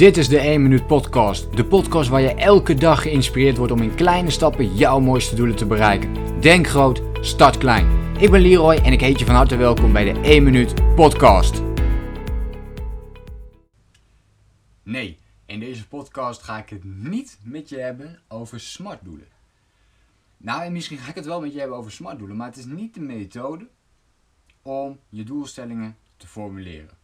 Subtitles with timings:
[0.00, 1.56] Dit is de 1 Minuut Podcast.
[1.56, 5.56] De podcast waar je elke dag geïnspireerd wordt om in kleine stappen jouw mooiste doelen
[5.56, 6.40] te bereiken.
[6.40, 8.16] Denk groot, start klein.
[8.18, 11.62] Ik ben Leroy en ik heet je van harte welkom bij de 1 Minuut Podcast.
[14.82, 19.28] Nee, in deze podcast ga ik het niet met je hebben over smartdoelen.
[20.36, 22.66] Nou, en misschien ga ik het wel met je hebben over smartdoelen, maar het is
[22.66, 23.68] niet de methode
[24.62, 26.99] om je doelstellingen te formuleren.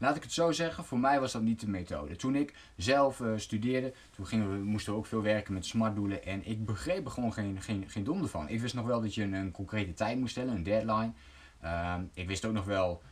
[0.00, 2.16] Laat ik het zo zeggen, voor mij was dat niet de methode.
[2.16, 6.24] Toen ik zelf uh, studeerde, toen gingen we, moesten we ook veel werken met smartdoelen
[6.24, 8.48] en ik begreep er gewoon geen, geen, geen donder van.
[8.48, 11.12] Ik wist nog wel dat je een, een concrete tijd moest stellen, een deadline.
[11.64, 13.02] Uh, ik wist ook nog wel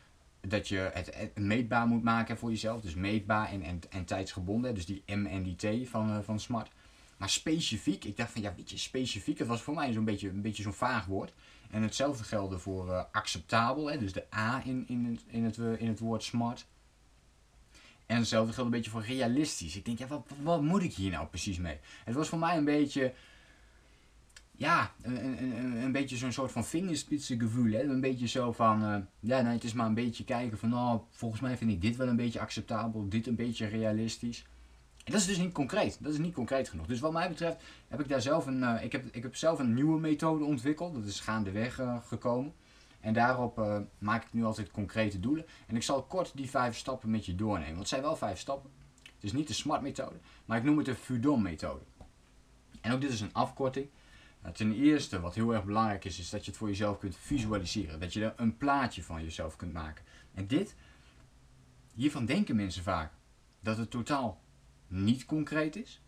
[0.41, 2.81] dat je het, het, meetbaar moet maken voor jezelf.
[2.81, 4.75] Dus meetbaar en, en, en tijdsgebonden.
[4.75, 6.71] Dus die M en die T van, uh, van Smart.
[7.17, 10.29] Maar specifiek, ik dacht van ja, weet je, specifiek, dat was voor mij zo'n beetje,
[10.29, 11.33] een beetje zo'n vaag woord.
[11.69, 15.57] En hetzelfde geldde voor uh, acceptabel, hè, dus de A in, in, het, in, het,
[15.57, 16.67] in het woord smart.
[18.09, 19.75] En hetzelfde geldt een beetje voor realistisch.
[19.75, 21.77] Ik denk, ja, wat, wat moet ik hier nou precies mee?
[22.05, 23.13] Het was voor mij een beetje,
[24.51, 27.71] ja, een, een, een beetje zo'n soort van vingerspitsengevoel.
[27.71, 27.83] Hè?
[27.83, 30.99] Een beetje zo van, uh, ja, nou, het is maar een beetje kijken van, nou,
[31.09, 34.45] volgens mij vind ik dit wel een beetje acceptabel, dit een beetje realistisch.
[35.03, 35.97] En dat is dus niet concreet.
[36.03, 36.85] Dat is niet concreet genoeg.
[36.85, 39.59] Dus wat mij betreft heb ik daar zelf een, uh, ik, heb, ik heb zelf
[39.59, 40.93] een nieuwe methode ontwikkeld.
[40.93, 42.53] Dat is gaandeweg uh, gekomen.
[42.99, 45.45] En daarop uh, maak ik nu altijd concrete doelen.
[45.67, 47.67] En ik zal kort die vijf stappen met je doornemen.
[47.67, 48.71] Want het zijn wel vijf stappen.
[49.03, 51.83] Het is niet de SMART methode, maar ik noem het de FUDOM methode.
[52.81, 53.89] En ook dit is een afkorting.
[54.45, 57.15] Uh, ten eerste, wat heel erg belangrijk is, is dat je het voor jezelf kunt
[57.17, 57.99] visualiseren.
[57.99, 60.05] Dat je er een plaatje van jezelf kunt maken.
[60.33, 60.75] En dit,
[61.93, 63.13] hiervan denken mensen vaak
[63.59, 64.41] dat het totaal
[64.87, 66.01] niet concreet is.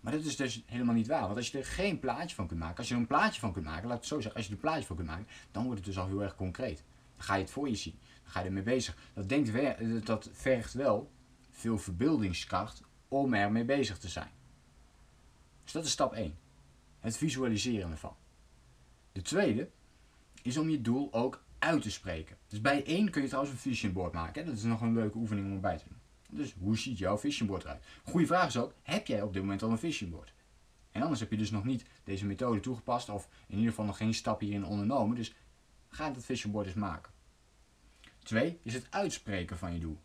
[0.00, 1.20] Maar dat is dus helemaal niet waar.
[1.20, 3.52] Want als je er geen plaatje van kunt maken, als je er een plaatje van
[3.52, 5.26] kunt maken, laat ik het zo zeggen, als je er een plaatje van kunt maken,
[5.50, 6.84] dan wordt het dus al heel erg concreet.
[7.16, 7.98] Dan ga je het voor je zien.
[8.22, 8.96] Dan ga je ermee bezig.
[9.14, 11.10] Dat, denkt, dat vergt wel
[11.50, 14.30] veel verbeeldingskracht om ermee bezig te zijn.
[15.62, 16.38] Dus dat is stap 1.
[17.00, 18.16] Het visualiseren ervan.
[19.12, 19.70] De tweede
[20.42, 22.36] is om je doel ook uit te spreken.
[22.48, 24.46] Dus bij 1 kun je trouwens een vision board maken.
[24.46, 25.99] Dat is nog een leuke oefening om erbij te doen.
[26.30, 27.84] Dus hoe ziet jouw visionboard eruit?
[28.02, 30.32] Goede vraag is ook, heb jij op dit moment al een visionboard?
[30.90, 33.96] En anders heb je dus nog niet deze methode toegepast of in ieder geval nog
[33.96, 35.16] geen stap hierin ondernomen.
[35.16, 35.34] Dus
[35.88, 37.12] ga dat visionboard eens maken.
[38.22, 40.00] Twee is het uitspreken van je doel.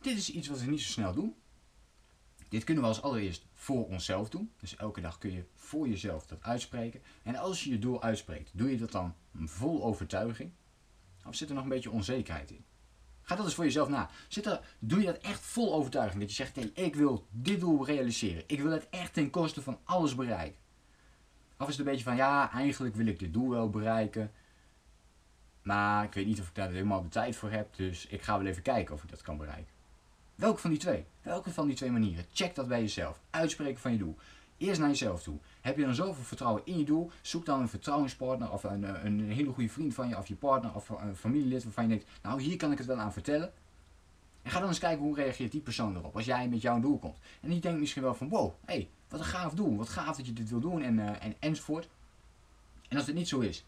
[0.00, 1.34] Dit is iets wat we niet zo snel doen.
[2.48, 4.52] Dit kunnen we als allereerst voor onszelf doen.
[4.60, 7.02] Dus elke dag kun je voor jezelf dat uitspreken.
[7.22, 10.52] En als je je doel uitspreekt, doe je dat dan vol overtuiging?
[11.26, 12.64] Of zit er nog een beetje onzekerheid in?
[13.28, 14.10] Ga dat eens voor jezelf na.
[14.28, 16.20] Zit er, doe je dat echt vol overtuiging?
[16.20, 18.42] Dat je zegt, hey, ik wil dit doel realiseren.
[18.46, 20.58] Ik wil het echt ten koste van alles bereiken.
[21.58, 24.32] Of is het een beetje van, ja, eigenlijk wil ik dit doel wel bereiken.
[25.62, 27.76] Maar ik weet niet of ik daar helemaal de tijd voor heb.
[27.76, 29.74] Dus ik ga wel even kijken of ik dat kan bereiken.
[30.34, 31.04] Welke van die twee?
[31.22, 32.24] Welke van die twee manieren?
[32.32, 33.20] Check dat bij jezelf.
[33.30, 34.16] Uitspreken van je doel.
[34.58, 35.38] Eerst naar jezelf toe.
[35.60, 37.10] Heb je dan zoveel vertrouwen in je doel?
[37.20, 40.74] Zoek dan een vertrouwenspartner of een, een hele goede vriend van je of je partner
[40.74, 43.52] of een familielid waarvan je denkt, nou hier kan ik het wel aan vertellen.
[44.42, 46.98] En ga dan eens kijken hoe reageert die persoon erop als jij met jouw doel
[46.98, 47.18] komt.
[47.40, 49.76] En die denkt misschien wel van wow, hé, hey, wat een gaaf doel.
[49.76, 51.88] Wat gaaf dat je dit wil doen en, uh, en enzovoort.
[52.88, 53.64] En als dit niet zo is,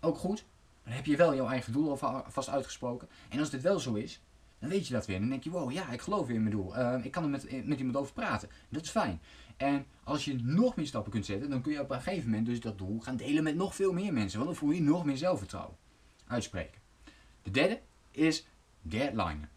[0.00, 0.44] ook goed.
[0.84, 3.08] Dan heb je wel jouw eigen doel alvast uitgesproken.
[3.28, 4.20] En als dit wel zo is,
[4.58, 5.16] dan weet je dat weer.
[5.16, 6.78] En dan denk je, wow, ja, ik geloof weer in mijn doel.
[7.02, 8.48] Ik kan er met, met iemand over praten.
[8.68, 9.20] Dat is fijn.
[9.56, 12.46] En als je nog meer stappen kunt zetten, dan kun je op een gegeven moment
[12.46, 14.38] dus dat doel gaan delen met nog veel meer mensen.
[14.38, 15.76] Want dan voel je nog meer zelfvertrouwen.
[16.26, 16.80] Uitspreken.
[17.42, 17.80] De derde
[18.10, 18.46] is
[18.82, 19.48] deadline.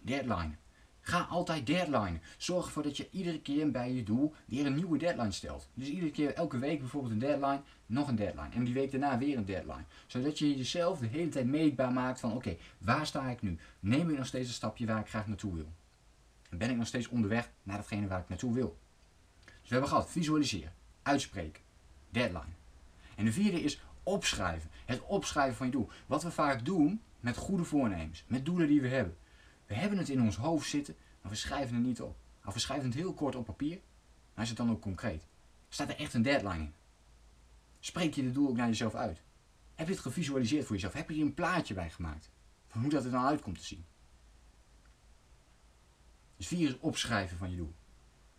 [0.00, 0.54] Deadline.
[1.00, 2.18] Ga altijd deadline.
[2.36, 5.68] Zorg ervoor dat je iedere keer bij je doel weer een nieuwe deadline stelt.
[5.74, 8.54] Dus iedere keer, elke week bijvoorbeeld een deadline, nog een deadline.
[8.54, 9.84] En die week daarna weer een deadline.
[10.06, 13.58] Zodat je jezelf de hele tijd meetbaar maakt van oké, waar sta ik nu?
[13.80, 15.72] Neem ik nog steeds een stapje waar ik graag naartoe wil?
[16.50, 18.78] En ben ik nog steeds onderweg naar datgene waar ik naartoe wil?
[19.66, 20.72] We hebben gehad visualiseren,
[21.02, 21.62] uitspreken,
[22.10, 22.54] deadline.
[23.14, 24.70] En de vierde is opschrijven.
[24.84, 25.88] Het opschrijven van je doel.
[26.06, 29.16] Wat we vaak doen met goede voornemens, met doelen die we hebben.
[29.66, 32.16] We hebben het in ons hoofd zitten, maar we schrijven het niet op.
[32.44, 33.80] Of we schrijven het heel kort op papier,
[34.34, 35.26] maar is het dan ook concreet?
[35.68, 36.74] Staat er echt een deadline in?
[37.80, 39.22] Spreek je het doel ook naar jezelf uit?
[39.74, 40.92] Heb je het gevisualiseerd voor jezelf?
[40.92, 42.30] Heb je hier een plaatje bij gemaakt?
[42.66, 43.84] Van hoe dat er dan uitkomt te zien?
[46.36, 47.74] Dus vier is opschrijven van je doel.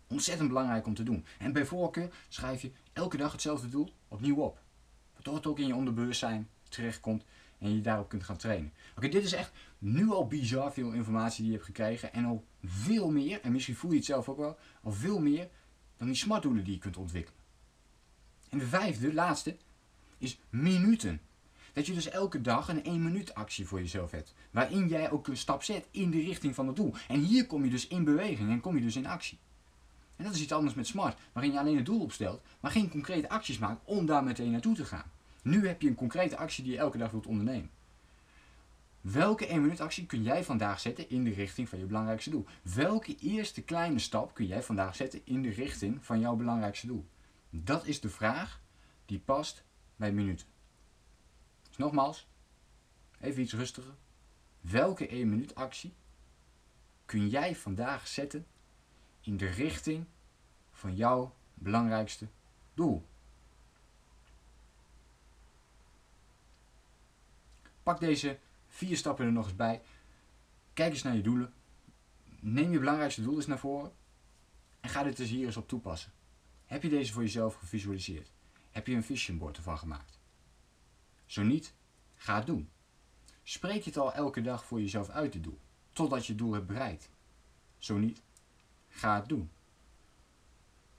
[0.08, 1.24] Ontzettend belangrijk om te doen.
[1.38, 4.60] En bij voorkeur schrijf je elke dag hetzelfde doel opnieuw op.
[5.12, 7.24] Waardoor het ook in je onderbewustzijn terechtkomt
[7.58, 8.72] en je daarop kunt gaan trainen.
[8.96, 12.12] Oké, dit is echt nu al bizar veel informatie die je hebt gekregen.
[12.12, 15.48] En al veel meer, en misschien voel je het zelf ook wel, al veel meer
[15.96, 17.40] dan die smartdoelen die je kunt ontwikkelen.
[18.48, 19.56] En de vijfde, laatste,
[20.18, 21.20] is minuten.
[21.72, 24.34] Dat je dus elke dag een 1 minuut actie voor jezelf hebt.
[24.50, 26.94] Waarin jij ook een stap zet in de richting van het doel.
[27.08, 29.38] En hier kom je dus in beweging en kom je dus in actie.
[30.18, 32.90] En dat is iets anders met smart, waarin je alleen het doel opstelt, maar geen
[32.90, 35.10] concrete acties maakt om daar meteen naartoe te gaan.
[35.42, 37.70] Nu heb je een concrete actie die je elke dag wilt ondernemen.
[39.00, 42.46] Welke 1 minuut actie kun jij vandaag zetten in de richting van je belangrijkste doel?
[42.62, 47.06] Welke eerste kleine stap kun jij vandaag zetten in de richting van jouw belangrijkste doel?
[47.50, 48.60] Dat is de vraag
[49.06, 49.64] die past
[49.96, 50.46] bij minuten.
[51.68, 52.26] Dus nogmaals,
[53.20, 53.94] even iets rustiger.
[54.60, 55.94] Welke 1 minuut actie
[57.04, 58.46] kun jij vandaag zetten
[59.20, 60.06] in de richting
[60.72, 62.28] van jouw belangrijkste
[62.74, 63.06] doel?
[67.82, 69.82] Pak deze vier stappen er nog eens bij.
[70.72, 71.52] Kijk eens naar je doelen.
[72.40, 73.92] Neem je belangrijkste doel eens naar voren.
[74.80, 76.12] En ga dit dus hier eens op toepassen.
[76.66, 78.30] Heb je deze voor jezelf gevisualiseerd?
[78.70, 80.18] Heb je een vision board ervan gemaakt?
[81.26, 81.74] Zo niet,
[82.16, 82.70] ga het doen.
[83.42, 85.60] Spreek het al elke dag voor jezelf uit het doel,
[85.92, 87.10] totdat je het doel hebt bereikt.
[87.78, 88.22] Zo niet,
[88.88, 89.50] ga het doen.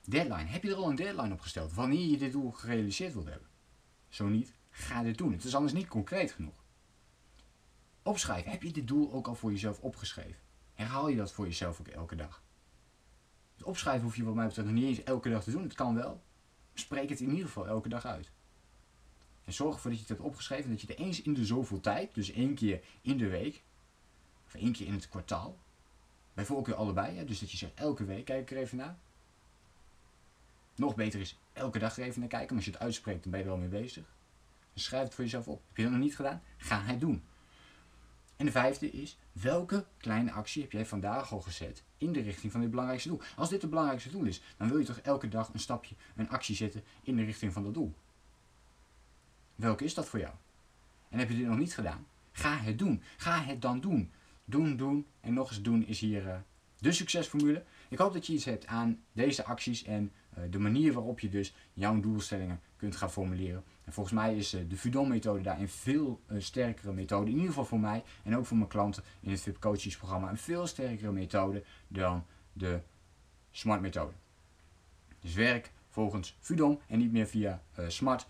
[0.05, 0.49] Deadline.
[0.49, 3.47] Heb je er al een deadline op gesteld wanneer je dit doel gerealiseerd wilt hebben?
[4.09, 5.31] Zo niet, ga dit doen.
[5.31, 6.63] Het is anders niet concreet genoeg.
[8.03, 8.51] Opschrijven.
[8.51, 10.39] Heb je dit doel ook al voor jezelf opgeschreven?
[10.73, 12.43] Herhaal je dat voor jezelf ook elke dag?
[13.55, 15.63] Het opschrijven hoef je wat mij betreft nog niet eens elke dag te doen.
[15.63, 16.23] Het kan wel.
[16.73, 18.31] Spreek het in ieder geval elke dag uit.
[19.45, 21.45] En zorg ervoor dat je het hebt opgeschreven en dat je er eens in de
[21.45, 23.63] zoveel tijd, dus één keer in de week,
[24.45, 25.57] of één keer in het kwartaal,
[26.39, 28.95] bij voorkeur allebei, hè, dus dat je zegt elke week kijk ik er even naar.
[30.75, 33.31] Nog beter is elke dag er even naar kijken, maar als je het uitspreekt dan
[33.31, 34.03] ben je er wel mee bezig.
[34.73, 35.61] Schrijf het voor jezelf op.
[35.67, 36.41] Heb je dat nog niet gedaan?
[36.57, 37.23] Ga het doen.
[38.35, 42.51] En de vijfde is, welke kleine actie heb jij vandaag al gezet in de richting
[42.51, 43.21] van dit belangrijkste doel?
[43.35, 46.29] Als dit het belangrijkste doel is, dan wil je toch elke dag een stapje, een
[46.29, 47.93] actie zetten in de richting van dat doel.
[49.55, 50.33] Welke is dat voor jou?
[51.09, 52.07] En heb je dit nog niet gedaan?
[52.31, 53.03] Ga het doen.
[53.17, 54.11] Ga het dan doen.
[54.49, 56.35] Doen, doen en nog eens doen is hier uh,
[56.77, 57.63] de succesformule.
[57.89, 61.29] Ik hoop dat je iets hebt aan deze acties en uh, de manier waarop je
[61.29, 63.63] dus jouw doelstellingen kunt gaan formuleren.
[63.83, 67.25] En volgens mij is uh, de Fudon-methode daar een veel sterkere methode.
[67.25, 70.29] In ieder geval voor mij en ook voor mijn klanten in het VIP Coaches programma.
[70.29, 72.81] Een veel sterkere methode dan de
[73.51, 74.13] Smart methode.
[75.19, 78.27] Dus werk volgens Fudon en niet meer via Smart.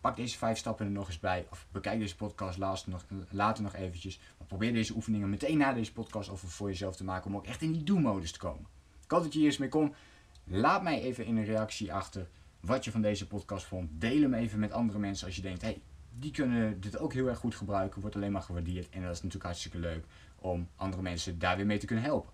[0.00, 1.46] Pak deze vijf stappen er nog eens bij.
[1.50, 4.20] Of bekijk deze podcast later nog, later nog eventjes.
[4.38, 7.30] Maar probeer deze oefeningen meteen na deze podcast over voor jezelf te maken.
[7.30, 8.66] Om ook echt in die do-modus te komen.
[9.04, 9.96] Ik hoop dat je hier eens mee komt.
[10.44, 12.28] Laat mij even in een reactie achter
[12.60, 13.90] wat je van deze podcast vond.
[13.92, 15.82] Deel hem even met andere mensen als je denkt, hey,
[16.18, 18.00] die kunnen dit ook heel erg goed gebruiken.
[18.00, 18.88] Wordt alleen maar gewaardeerd.
[18.88, 20.04] En dat is natuurlijk hartstikke leuk
[20.36, 22.32] om andere mensen daar weer mee te kunnen helpen.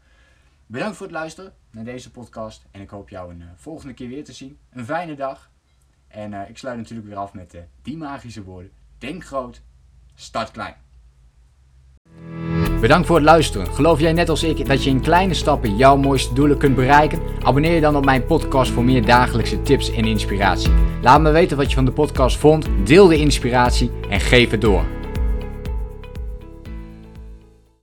[0.67, 2.67] Bedankt voor het luisteren naar deze podcast.
[2.71, 4.59] En ik hoop jou een uh, volgende keer weer te zien.
[4.71, 5.51] Een fijne dag.
[6.17, 8.71] En uh, ik sluit natuurlijk weer af met uh, die magische woorden.
[8.99, 9.63] Denk groot,
[10.15, 10.75] start klein.
[12.81, 13.67] Bedankt voor het luisteren.
[13.67, 17.21] Geloof jij net als ik dat je in kleine stappen jouw mooiste doelen kunt bereiken?
[17.43, 20.73] Abonneer je dan op mijn podcast voor meer dagelijkse tips en inspiratie.
[21.03, 24.61] Laat me weten wat je van de podcast vond, deel de inspiratie en geef het
[24.61, 24.96] door.